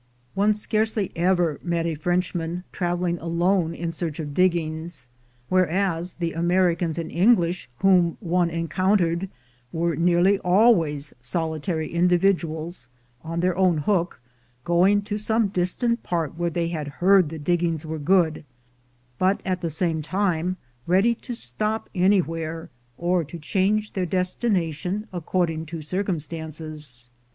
[0.33, 5.09] One scarcely ever met a Frenchman traveling alone in search of diggings;
[5.47, 9.29] whereas the Americans and English whom one encountered
[9.71, 12.87] were nearly always solitary individuals,
[13.23, 14.19] "on their own hook,"
[14.63, 18.43] going to some distant part where they had heard the diggings were good,
[19.19, 20.57] but at the same time
[20.87, 25.07] ready to stop any FRENCHMEN IN THE MINES 347 where, or to change their destination
[25.13, 27.09] according to cir cumstances.